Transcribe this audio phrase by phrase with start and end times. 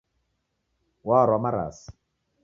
[1.07, 1.87] Warwa marasi.